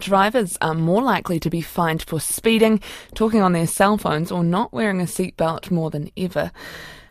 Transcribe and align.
Drivers 0.00 0.56
are 0.60 0.74
more 0.74 1.02
likely 1.02 1.38
to 1.40 1.50
be 1.50 1.60
fined 1.60 2.02
for 2.02 2.18
speeding, 2.18 2.80
talking 3.14 3.42
on 3.42 3.52
their 3.52 3.66
cell 3.66 3.98
phones, 3.98 4.32
or 4.32 4.42
not 4.42 4.72
wearing 4.72 5.00
a 5.00 5.04
seatbelt 5.04 5.70
more 5.70 5.90
than 5.90 6.10
ever 6.16 6.50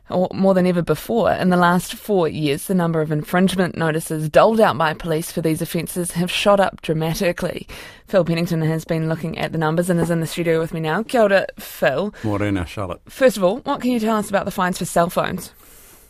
or 0.09 0.27
more 0.33 0.53
than 0.53 0.65
ever 0.65 0.81
before. 0.81 1.31
In 1.31 1.49
the 1.49 1.57
last 1.57 1.93
four 1.93 2.27
years, 2.27 2.65
the 2.65 2.73
number 2.73 3.01
of 3.01 3.11
infringement 3.11 3.77
notices 3.77 4.27
doled 4.27 4.59
out 4.59 4.77
by 4.77 4.93
police 4.93 5.31
for 5.31 5.41
these 5.41 5.61
offences 5.61 6.13
have 6.13 6.31
shot 6.31 6.59
up 6.59 6.81
dramatically. 6.81 7.67
Phil 8.07 8.25
Pennington 8.25 8.61
has 8.63 8.85
been 8.85 9.07
looking 9.07 9.37
at 9.37 9.51
the 9.51 9.59
numbers 9.59 9.89
and 9.89 9.99
is 9.99 10.09
in 10.09 10.19
the 10.19 10.27
studio 10.27 10.59
with 10.59 10.73
me 10.73 10.79
now. 10.79 11.03
Kia 11.03 11.21
ora, 11.21 11.45
Phil. 11.59 12.13
Morena, 12.23 12.65
Charlotte. 12.65 13.01
First 13.07 13.37
of 13.37 13.43
all, 13.43 13.59
what 13.59 13.81
can 13.81 13.91
you 13.91 13.99
tell 13.99 14.17
us 14.17 14.29
about 14.29 14.45
the 14.45 14.51
fines 14.51 14.79
for 14.79 14.85
cell 14.85 15.09
phones? 15.09 15.53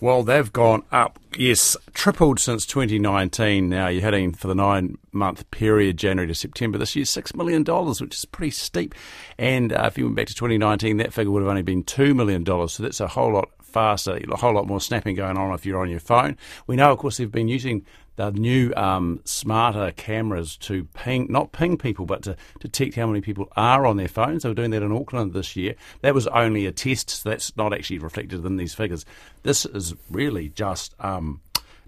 Well, 0.02 0.23
they've 0.23 0.52
gone 0.52 0.84
up, 0.93 1.20
yes, 1.38 1.75
tripled 1.93 2.39
since 2.39 2.65
2019. 2.65 3.68
Now 3.68 3.89
you're 3.89 4.02
heading 4.02 4.32
for 4.32 4.47
the 4.47 4.55
nine 4.55 4.97
month 5.11 5.50
period, 5.52 5.97
January 5.97 6.27
to 6.27 6.36
September 6.36 6.77
this 6.77 6.95
year, 6.95 7.04
$6 7.04 7.36
million, 7.36 7.65
which 7.65 8.15
is 8.15 8.23
pretty 8.23 8.51
steep. 8.51 8.96
And 9.38 9.74
uh, 9.74 9.83
if 9.88 9.97
you 9.97 10.05
went 10.05 10.15
back 10.15 10.27
to 10.27 10.33
2019, 10.33 10.97
that 10.97 11.11
figure 11.11 11.32
would 11.32 11.41
have 11.41 11.50
only 11.50 11.64
been 11.64 11.83
$2 11.83 12.15
million. 12.15 12.46
So 12.69 12.82
that's 12.82 13.01
a 13.01 13.10
whole 13.10 13.33
lot 13.33 13.50
faster, 13.69 14.19
a 14.32 14.37
whole 14.37 14.54
lot 14.54 14.68
more 14.68 14.82
snapping 14.82 15.15
going 15.15 15.37
on 15.37 15.54
if 15.54 15.65
you're 15.65 15.82
on 15.82 15.89
your 15.89 16.00
phone. 16.00 16.37
We 16.68 16.75
know, 16.75 16.91
of 16.91 16.97
course, 16.97 17.18
they've 17.18 17.32
been 17.32 17.47
using 17.47 17.86
the 18.15 18.32
new 18.32 18.73
um, 18.75 19.21
smarter 19.23 19.91
cameras 19.91 20.57
to 20.57 20.83
ping, 20.93 21.27
not 21.29 21.54
ping 21.54 21.77
people, 21.77 22.05
but 22.05 22.21
to 22.24 22.36
detect 22.60 22.96
how 22.96 23.07
many 23.07 23.21
people 23.21 23.50
are 23.55 23.86
on 23.86 23.96
their 23.96 24.10
phones. 24.10 24.43
They 24.43 24.50
were 24.50 24.55
doing 24.55 24.71
that 24.71 24.83
in 24.83 24.91
Auckland 24.91 25.32
this 25.33 25.55
year. 25.55 25.75
That 26.01 26.13
was 26.13 26.27
only 26.27 26.65
a 26.65 26.71
test, 26.74 27.10
so 27.10 27.29
that's 27.29 27.55
not 27.55 27.74
actually 27.74 28.00
reflected 28.00 28.43
in 28.43 28.57
these 28.57 28.74
figures. 28.74 29.05
This 29.43 29.65
is 29.65 29.96
really 30.10 30.49
just. 30.49 30.96
Um, 30.99 31.41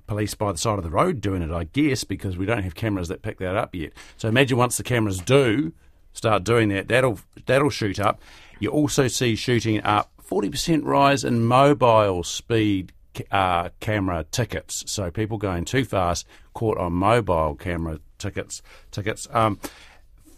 police 0.08 0.34
by 0.34 0.52
the 0.52 0.58
side 0.58 0.78
of 0.78 0.84
the 0.84 0.90
road 0.90 1.22
doing 1.22 1.42
it, 1.42 1.52
I 1.52 1.64
guess, 1.64 2.04
because 2.04 2.36
we 2.36 2.46
don't 2.46 2.64
have 2.64 2.76
cameras 2.76 3.08
that 3.08 3.22
pick 3.22 3.38
that 3.38 3.56
up 3.56 3.74
yet. 3.74 3.94
So 4.18 4.28
imagine 4.28 4.58
once 4.58 4.76
the 4.76 4.84
cameras 4.84 5.20
do 5.20 5.72
start 6.12 6.44
doing 6.44 6.68
that, 6.70 6.90
that'll 6.90 7.20
that'll 7.46 7.70
shoot 7.70 7.98
up. 7.98 8.20
You 8.60 8.70
also 8.70 9.08
see 9.08 9.36
shooting 9.36 9.82
up 9.84 10.11
40% 10.32 10.86
rise 10.86 11.26
in 11.26 11.44
mobile 11.44 12.24
speed 12.24 12.94
uh, 13.32 13.68
camera 13.82 14.24
tickets. 14.32 14.90
So 14.90 15.12
people 15.12 15.38
going 15.38 15.66
too 15.66 15.84
fast 15.84 16.26
caught 16.54 16.78
on 16.78 16.94
mobile 16.94 17.56
camera 17.56 18.00
tickets. 18.18 18.62
Tickets. 18.92 19.28
Um, 19.32 19.60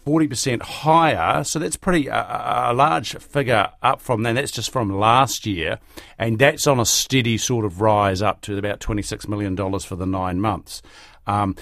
40% 0.04 0.60
higher, 0.60 1.44
so 1.44 1.58
that's 1.58 1.76
pretty 1.76 2.10
uh, 2.10 2.72
a 2.72 2.74
large 2.74 3.16
figure 3.16 3.70
up 3.82 4.02
from 4.02 4.22
then. 4.22 4.34
That's 4.34 4.50
just 4.50 4.70
from 4.70 4.90
last 4.90 5.46
year, 5.46 5.78
and 6.18 6.38
that's 6.38 6.66
on 6.66 6.78
a 6.78 6.84
steady 6.84 7.38
sort 7.38 7.64
of 7.64 7.80
rise 7.80 8.20
up 8.20 8.42
to 8.42 8.58
about 8.58 8.80
$26 8.80 9.28
million 9.28 9.56
for 9.80 9.96
the 9.96 10.04
nine 10.04 10.40
months. 10.40 10.82
Um, 11.26 11.56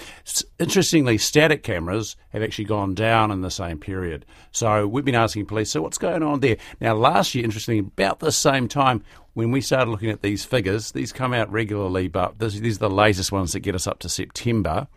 interestingly, 0.59 1.17
static 1.17 1.63
cameras 1.63 2.15
have 2.29 2.43
actually 2.43 2.65
gone 2.65 2.93
down 2.93 3.31
in 3.31 3.41
the 3.41 3.51
same 3.51 3.79
period. 3.79 4.25
So 4.51 4.87
we've 4.87 5.05
been 5.05 5.15
asking 5.15 5.45
police, 5.45 5.71
so 5.71 5.81
what's 5.81 5.97
going 5.97 6.23
on 6.23 6.41
there? 6.41 6.57
Now, 6.79 6.95
last 6.95 7.33
year, 7.35 7.43
interestingly, 7.43 7.79
about 7.79 8.19
the 8.19 8.31
same 8.31 8.67
time, 8.67 9.03
when 9.33 9.51
we 9.51 9.61
started 9.61 9.89
looking 9.89 10.11
at 10.11 10.21
these 10.21 10.45
figures, 10.45 10.91
these 10.91 11.11
come 11.11 11.33
out 11.33 11.51
regularly, 11.51 12.07
but 12.07 12.37
this, 12.39 12.53
these 12.55 12.77
are 12.77 12.87
the 12.87 12.89
latest 12.89 13.31
ones 13.31 13.53
that 13.53 13.61
get 13.61 13.75
us 13.75 13.87
up 13.87 13.99
to 13.99 14.09
September. 14.09 14.87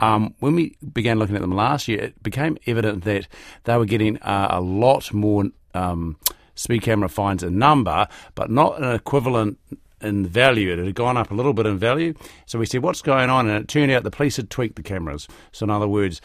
Um, 0.00 0.34
when 0.40 0.54
we 0.54 0.76
began 0.92 1.18
looking 1.18 1.34
at 1.34 1.40
them 1.40 1.54
last 1.54 1.88
year, 1.88 2.00
it 2.00 2.22
became 2.22 2.58
evident 2.66 3.04
that 3.04 3.26
they 3.64 3.76
were 3.76 3.86
getting 3.86 4.18
uh, 4.18 4.48
a 4.50 4.60
lot 4.60 5.12
more 5.12 5.44
um, 5.74 6.16
speed 6.54 6.82
camera 6.82 7.08
fines 7.08 7.42
in 7.42 7.58
number, 7.58 8.06
but 8.34 8.50
not 8.50 8.82
an 8.82 8.94
equivalent 8.94 9.58
in 10.00 10.26
value. 10.26 10.72
It 10.72 10.78
had 10.78 10.94
gone 10.94 11.16
up 11.16 11.30
a 11.30 11.34
little 11.34 11.52
bit 11.52 11.66
in 11.66 11.78
value. 11.78 12.14
So 12.46 12.58
we 12.58 12.66
said, 12.66 12.82
what's 12.82 13.02
going 13.02 13.30
on? 13.30 13.48
And 13.48 13.62
it 13.62 13.68
turned 13.68 13.90
out 13.92 14.02
the 14.02 14.10
police 14.10 14.36
had 14.36 14.50
tweaked 14.50 14.76
the 14.76 14.82
cameras. 14.82 15.28
So, 15.52 15.64
in 15.64 15.70
other 15.70 15.88
words, 15.88 16.20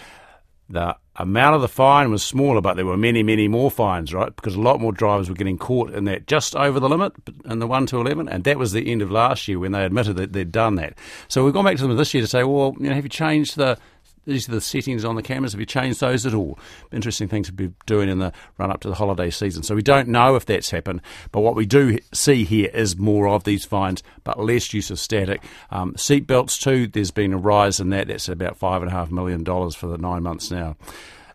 the 0.70 0.96
amount 1.18 1.56
of 1.56 1.62
the 1.62 1.68
fine 1.68 2.10
was 2.10 2.24
smaller, 2.24 2.62
but 2.62 2.76
there 2.76 2.86
were 2.86 2.98
many, 2.98 3.22
many 3.22 3.48
more 3.48 3.70
fines, 3.70 4.14
right? 4.14 4.36
Because 4.36 4.56
a 4.56 4.62
lot 4.62 4.80
more 4.80 4.92
drivers 4.92 5.30
were 5.30 5.36
getting 5.36 5.58
caught 5.58 5.94
in 5.94 6.06
that 6.06 6.26
just 6.26 6.56
over 6.56 6.80
the 6.80 6.90
limit 6.90 7.14
in 7.46 7.60
the 7.60 7.68
1 7.68 7.86
to 7.88 8.00
11. 8.00 8.28
And 8.30 8.44
that 8.46 8.58
was 8.58 8.72
the 8.72 8.90
end 8.90 9.02
of 9.02 9.12
last 9.12 9.48
year 9.48 9.60
when 9.60 9.74
they 9.74 9.84
admitted 9.84 10.16
that 10.16 10.34
they'd 10.34 10.52
done 10.52 10.76
that. 10.76 10.98
So 11.28 11.44
we've 11.44 11.54
gone 11.54 11.66
back 11.66 11.78
to 11.78 11.88
them 11.88 11.96
this 11.96 12.14
year 12.14 12.24
to 12.24 12.28
say, 12.28 12.44
well, 12.44 12.76
you 12.80 12.90
know, 12.90 12.96
have 12.96 13.06
you 13.06 13.10
changed 13.10 13.58
the 13.58 13.78
these 14.26 14.48
are 14.48 14.54
the 14.54 14.62
settings 14.62 15.04
on 15.04 15.16
the 15.16 15.22
cameras. 15.22 15.54
Have 15.54 15.60
you 15.60 15.66
changed 15.66 16.00
those 16.00 16.26
at 16.26 16.34
all? 16.34 16.58
Interesting 16.92 17.28
things 17.28 17.48
to 17.48 17.54
be 17.54 17.72
doing 17.86 18.10
in 18.10 18.20
the 18.20 18.32
run 18.58 18.72
up 18.72 18.80
to 18.82 18.90
the 18.90 18.96
holiday 18.96 19.30
season. 19.30 19.64
So 19.64 19.76
we 19.76 19.82
don't 19.82 20.08
know 20.08 20.36
if 20.36 20.46
that's 20.46 20.72
happened, 20.72 21.02
but 21.32 21.42
what 21.42 21.56
we 21.56 21.66
do 21.66 22.00
see 22.14 22.44
here 22.44 22.70
is 22.74 22.98
more 22.98 23.28
of 23.28 23.44
these 23.44 23.66
fines, 23.66 24.04
but 24.24 24.40
less 24.40 24.74
use 24.74 24.90
of 24.92 25.00
static. 25.00 25.44
Um, 25.72 25.96
seat 25.98 26.28
belts 26.28 26.58
too. 26.58 26.88
There's 26.88 27.12
been 27.12 27.34
a 27.34 27.38
rise 27.38 27.80
in 27.80 27.90
that. 27.90 28.08
That's 28.08 28.30
about 28.30 28.58
five 28.58 28.82
and 28.82 28.92
a 28.92 28.94
half 28.94 29.12
million 29.12 29.44
dollars 29.44 29.76
for 29.76 29.88
the 29.88 29.98
nine 29.98 30.24
months 30.24 30.52
now, 30.52 30.78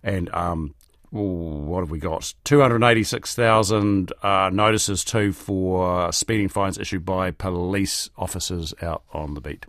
and 0.03 0.33
um, 0.35 0.75
Ooh, 1.15 1.65
what 1.65 1.81
have 1.81 1.91
we 1.91 1.99
got? 1.99 2.35
286,000 2.45 4.13
uh, 4.23 4.51
notices 4.53 5.05
too 5.05 5.33
for 5.33 6.13
speeding 6.13 6.49
fines 6.49 6.77
issued 6.77 7.07
by 7.07 7.31
police 7.31 8.11
officers 8.19 8.75
out 8.83 9.05
on 9.13 9.33
the 9.33 9.41
beat. 9.41 9.65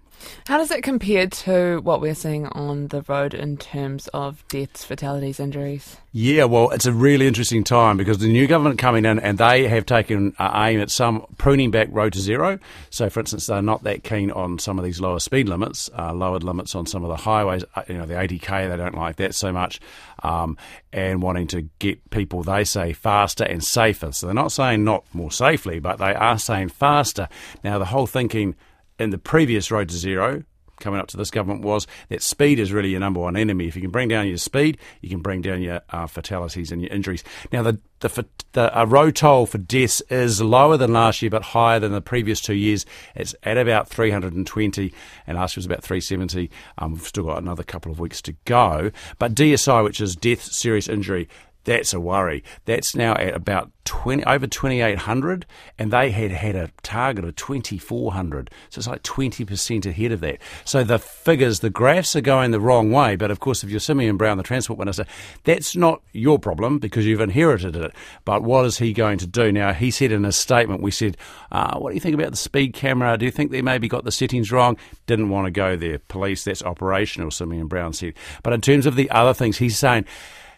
How 0.48 0.58
does 0.58 0.72
it 0.72 0.84
compare 0.84 1.28
to 1.28 1.80
what 1.84 2.02
we're 2.02 2.16
seeing 2.16 2.48
on 2.48 2.88
the 2.88 3.02
road 3.04 3.34
in 3.34 3.58
terms 3.58 4.08
of 4.10 4.44
deaths, 4.48 4.84
fatalities, 4.84 5.40
injuries? 5.40 5.98
Yeah, 6.12 6.46
well, 6.46 6.72
it's 6.72 6.86
a 6.86 6.94
really 6.94 7.28
interesting 7.28 7.64
time 7.64 7.98
because 7.98 8.18
the 8.18 8.28
new 8.28 8.48
government 8.48 8.80
coming 8.80 9.06
in 9.06 9.20
and 9.20 9.38
they 9.38 9.68
have 9.68 9.86
taken 9.86 10.34
aim 10.40 10.80
at 10.80 10.90
some 10.90 11.26
pruning 11.38 11.70
back 11.70 11.88
road 11.92 12.14
to 12.14 12.20
zero. 12.20 12.58
So, 12.90 13.10
for 13.10 13.20
instance, 13.20 13.46
they're 13.46 13.62
not 13.62 13.84
that 13.84 14.04
keen 14.04 14.32
on 14.32 14.58
some 14.58 14.80
of 14.80 14.86
these 14.86 15.00
lower 15.00 15.20
speed 15.20 15.48
limits, 15.48 15.90
uh, 15.98 16.14
lowered 16.14 16.44
limits 16.44 16.74
on 16.74 16.86
some 16.86 17.04
of 17.04 17.10
the 17.10 17.18
highways. 17.18 17.64
Uh, 17.76 17.84
you 17.88 17.98
know, 17.98 18.06
the 18.06 18.16
80k, 18.16 18.70
they 18.70 18.78
don't 18.78 18.96
like 18.96 19.18
that 19.18 19.36
so 19.36 19.52
much, 19.52 19.80
um, 20.24 20.58
and 20.92 21.22
wanting 21.22 21.48
to 21.48 21.64
get 21.78 22.10
people, 22.10 22.42
they 22.42 22.64
say, 22.64 22.92
faster 22.94 23.44
and 23.44 23.64
safer. 23.64 24.12
So 24.12 24.26
they're 24.26 24.34
not 24.34 24.52
saying 24.52 24.84
not 24.84 25.04
more 25.14 25.32
safely, 25.32 25.80
but 25.80 26.00
they 26.00 26.16
are 26.16 26.40
saying 26.40 26.70
faster. 26.70 27.30
Now, 27.64 27.78
the 27.78 27.86
whole 27.86 28.08
thinking 28.08 28.56
in 29.00 29.10
the 29.10 29.18
previous 29.18 29.72
Road 29.72 29.90
to 29.90 29.96
Zero, 29.96 30.44
coming 30.80 31.00
up 31.00 31.08
to 31.08 31.18
this 31.18 31.32
government, 31.32 31.62
was 31.64 31.88
that 32.10 32.22
speed 32.22 32.60
is 32.60 32.72
really 32.72 32.90
your 32.90 33.00
number 33.00 33.20
one 33.20 33.36
enemy. 33.36 33.68
If 33.68 33.76
you 33.76 33.82
can 33.82 33.92
bring 33.92 34.08
down 34.08 34.28
your 34.28 34.38
speed, 34.38 34.78
you 35.02 35.10
can 35.10 35.22
bring 35.22 35.42
down 35.42 35.62
your 35.62 35.82
uh, 35.90 36.08
fatalities 36.08 36.72
and 36.72 36.82
your 36.82 36.92
injuries. 36.92 37.24
Now, 37.52 37.64
the 37.64 37.80
the, 38.00 38.26
the 38.54 38.86
road 38.88 39.18
toll 39.18 39.46
for 39.46 39.58
deaths 39.58 40.02
is 40.10 40.42
lower 40.42 40.78
than 40.78 40.94
last 40.94 41.22
year, 41.22 41.30
but 41.30 41.44
higher 41.44 41.80
than 41.80 41.92
the 41.92 42.02
previous 42.02 42.40
two 42.40 42.54
years. 42.54 42.86
It's 43.14 43.36
at 43.44 43.58
about 43.58 43.90
320, 43.90 44.94
and 45.28 45.38
last 45.38 45.56
year 45.56 45.60
was 45.60 45.66
about 45.66 45.84
370. 45.84 46.50
Um, 46.78 46.94
we've 46.94 47.04
still 47.04 47.26
got 47.26 47.42
another 47.42 47.64
couple 47.64 47.92
of 47.92 48.00
weeks 48.00 48.22
to 48.22 48.34
go. 48.46 48.92
But 49.18 49.36
DSI, 49.36 49.84
which 49.84 50.00
is 50.00 50.16
death, 50.16 50.44
serious 50.44 50.88
injury, 50.88 51.28
that's 51.70 51.94
a 51.94 52.00
worry. 52.00 52.44
That's 52.66 52.96
now 52.96 53.14
at 53.14 53.36
about 53.36 53.72
20, 53.86 54.24
over 54.24 54.48
2,800, 54.48 55.46
and 55.78 55.94
they 55.94 56.10
had 56.10 56.32
had 56.32 56.56
a 56.56 56.72
target 56.82 57.24
of 57.24 57.36
2,400. 57.36 58.50
So 58.72 58.80
it's 58.80 58.88
like 58.88 59.04
20% 59.04 59.86
ahead 59.86 60.12
of 60.12 60.20
that. 60.22 60.40
So 60.66 60.84
the 60.84 60.98
figures, 60.98 61.60
the 61.60 61.70
graphs 61.70 62.16
are 62.16 62.22
going 62.22 62.50
the 62.50 62.60
wrong 62.60 62.92
way. 62.92 63.16
But 63.16 63.30
of 63.30 63.40
course, 63.40 63.64
if 63.64 63.70
you're 63.70 63.80
Simeon 63.80 64.18
Brown, 64.18 64.38
the 64.38 64.44
Transport 64.44 64.80
Minister, 64.80 65.06
that's 65.44 65.76
not 65.76 66.02
your 66.12 66.40
problem 66.40 66.80
because 66.80 67.06
you've 67.06 67.22
inherited 67.22 67.76
it. 67.76 67.94
But 68.26 68.42
what 68.42 68.66
is 68.66 68.80
he 68.80 68.92
going 68.92 69.20
to 69.20 69.28
do? 69.28 69.52
Now, 69.52 69.72
he 69.72 69.92
said 69.92 70.12
in 70.12 70.26
a 70.26 70.32
statement, 70.32 70.82
we 70.82 70.90
said, 70.90 71.18
uh, 71.52 71.78
What 71.78 71.92
do 71.92 71.94
you 71.94 72.02
think 72.02 72.16
about 72.16 72.32
the 72.32 72.38
speed 72.38 72.74
camera? 72.74 73.16
Do 73.16 73.26
you 73.26 73.32
think 73.32 73.52
they 73.52 73.62
maybe 73.62 73.88
got 73.88 74.06
the 74.06 74.12
settings 74.12 74.52
wrong? 74.52 74.76
Didn't 75.06 75.30
want 75.30 75.46
to 75.46 75.52
go 75.52 75.76
there. 75.76 76.00
Police, 76.00 76.46
that's 76.46 76.64
operational, 76.64 77.30
Simeon 77.30 77.68
Brown 77.68 77.94
said. 77.94 78.16
But 78.42 78.54
in 78.54 78.62
terms 78.62 78.88
of 78.88 78.96
the 78.96 79.12
other 79.12 79.36
things, 79.36 79.60
he's 79.60 79.78
saying, 79.78 80.06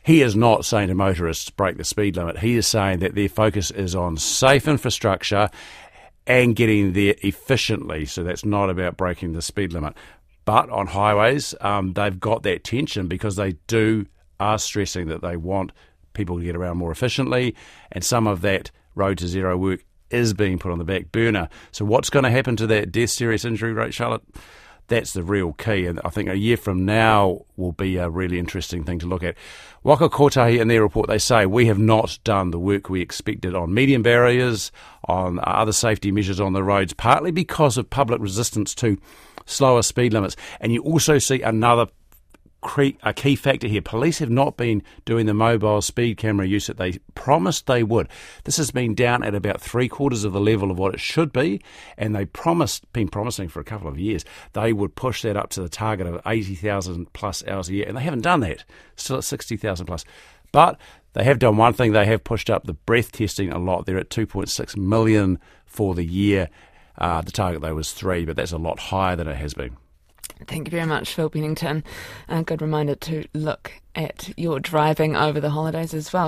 he 0.04 0.22
is 0.22 0.36
not 0.36 0.66
saying 0.66 0.88
to 0.88 0.96
motorists 0.96 1.50
break 1.50 1.78
the 1.78 1.84
speed 1.84 2.18
limit. 2.18 2.40
He 2.40 2.56
is 2.56 2.68
saying 2.68 3.00
that 3.00 3.16
their 3.16 3.30
focus 3.30 3.72
is 3.72 3.96
on 3.96 4.18
safe 4.18 4.68
infrastructure 4.68 5.50
and 6.26 6.56
getting 6.56 6.94
there 6.94 7.16
efficiently. 7.24 8.06
So 8.06 8.24
that's 8.24 8.46
not 8.46 8.70
about 8.70 8.98
breaking 8.98 9.34
the 9.34 9.42
speed 9.42 9.74
limit. 9.74 9.96
But 10.46 10.70
on 10.70 10.88
highways, 10.88 11.54
um, 11.62 11.94
they've 11.94 12.20
got 12.20 12.44
that 12.44 12.64
tension 12.64 13.08
because 13.08 13.36
they 13.36 13.54
do 13.68 14.08
are 14.40 14.58
stressing 14.58 15.08
that 15.08 15.22
they 15.22 15.38
want 15.38 15.72
people 16.14 16.40
to 16.40 16.44
get 16.44 16.56
around 16.56 16.78
more 16.78 16.92
efficiently, 16.92 17.56
and 17.92 18.04
some 18.04 18.28
of 18.28 18.42
that 18.42 18.72
road 18.96 19.18
to 19.20 19.28
zero 19.28 19.56
work 19.56 19.86
is 20.10 20.34
being 20.34 20.60
put 20.60 20.72
on 20.72 20.78
the 20.78 20.84
back 20.84 21.12
burner. 21.12 21.48
So 21.72 21.86
what's 21.86 22.10
going 22.10 22.24
to 22.24 22.32
happen 22.32 22.56
to 22.58 22.68
that 22.68 22.92
death 22.92 23.12
serious 23.12 23.46
injury 23.46 23.72
rate, 23.72 23.94
Charlotte? 23.94 24.24
That's 24.88 25.14
the 25.14 25.24
real 25.24 25.54
key, 25.54 25.86
and 25.86 26.02
I 26.04 26.10
think 26.10 26.28
a 26.28 26.38
year 26.38 26.58
from 26.58 26.84
now 26.86 27.46
will 27.56 27.72
be 27.72 27.96
a 27.96 28.10
really 28.10 28.38
interesting 28.38 28.84
thing 28.84 29.00
to 29.00 29.08
look 29.08 29.24
at. 29.24 29.38
Waka 29.84 30.10
Kotahi, 30.10 30.60
in 30.60 30.68
their 30.68 30.82
report, 30.82 31.08
they 31.08 31.18
say 31.18 31.46
we 31.46 31.68
have 31.68 31.80
not 31.80 32.20
done 32.24 32.52
the 32.52 32.60
work 32.60 32.90
we 32.90 33.02
expected 33.02 33.56
on 33.56 33.74
median 33.74 34.02
barriers, 34.02 34.72
on 35.06 35.40
other 35.44 35.72
safety 35.72 36.12
measures 36.12 36.42
on 36.42 36.54
the 36.54 36.64
roads, 36.64 36.94
partly 36.94 37.32
because 37.32 37.78
of 37.78 37.90
public 37.90 38.20
resistance 38.20 38.76
to 38.76 38.98
slower 39.46 39.82
speed 39.82 40.14
limits. 40.14 40.36
And 40.60 40.74
you 40.74 40.82
also 40.82 41.20
see 41.20 41.42
another 41.42 41.88
a 43.04 43.14
key 43.14 43.36
factor 43.36 43.68
here. 43.68 43.82
Police 43.82 44.20
have 44.20 44.30
not 44.30 44.56
been 44.56 44.84
doing 45.06 45.26
the 45.26 45.34
mobile 45.34 45.82
speed 45.82 46.18
camera 46.18 46.46
use 46.46 46.68
that 46.68 46.78
they 46.78 47.00
promised 47.16 47.68
they 47.68 47.84
would. 47.84 48.08
This 48.44 48.58
has 48.58 48.72
been 48.72 48.94
down 48.94 49.24
at 49.24 49.36
about 49.36 49.62
three 49.62 49.88
quarters 49.88 50.24
of 50.24 50.34
the 50.34 50.40
level 50.40 50.70
of 50.70 50.78
what 50.78 50.94
it 50.94 51.00
should 51.00 51.34
be, 51.34 51.62
and 51.98 52.16
they 52.16 52.26
promised, 52.26 52.92
been 52.94 53.08
promising 53.08 53.50
for 53.50 53.60
a 53.60 53.66
couple 53.66 53.88
of 53.88 54.00
years, 54.00 54.24
they 54.54 54.74
would 54.74 54.96
push 54.96 55.24
that 55.24 55.38
up 55.38 55.50
to 55.52 55.62
the 55.62 55.70
target 55.70 56.08
of 56.08 56.22
80,000 56.26 57.12
plus 57.14 57.46
hours 57.48 57.70
a 57.70 57.74
year, 57.74 57.86
and 57.88 57.98
they 57.98 58.04
haven't 58.04 58.22
done 58.22 58.42
that. 58.42 58.64
Still 58.96 59.18
at 59.18 59.24
60,000 59.24 59.86
plus. 59.86 60.06
But 60.52 60.80
they 61.14 61.24
have 61.24 61.40
done 61.40 61.58
one 61.58 61.74
thing, 61.74 61.94
they 61.94 62.06
have 62.06 62.24
pushed 62.24 62.50
up 62.50 62.66
the 62.66 62.74
breath 62.74 63.12
testing 63.12 63.52
a 63.52 63.60
lot. 63.60 63.86
They're 63.86 63.98
at 63.98 64.10
2.6 64.10 64.78
million 64.78 65.40
for 65.66 65.96
the 65.96 66.06
year. 66.06 66.50
Uh, 66.98 67.22
the 67.22 67.32
target, 67.32 67.62
though, 67.62 67.76
was 67.76 67.92
three, 67.92 68.26
but 68.26 68.36
that's 68.36 68.52
a 68.52 68.58
lot 68.58 68.80
higher 68.80 69.16
than 69.16 69.28
it 69.28 69.38
has 69.38 69.54
been. 69.54 69.78
Thank 70.48 70.68
you 70.68 70.72
very 70.72 70.88
much, 70.88 71.14
Phil 71.14 71.30
Pennington. 71.30 71.84
A 72.28 72.44
good 72.44 72.62
reminder 72.62 72.96
to 72.96 73.26
look 73.34 73.72
at 73.96 74.32
your 74.38 74.60
driving 74.60 75.16
over 75.16 75.40
the 75.40 75.50
holidays 75.50 75.94
as 75.94 76.12
well. 76.12 76.20